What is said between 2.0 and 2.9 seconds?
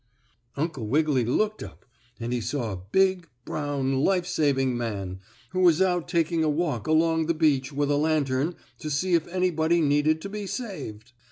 and he saw a